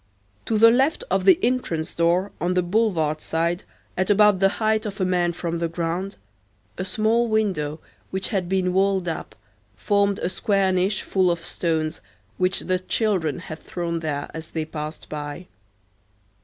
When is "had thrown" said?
13.37-13.99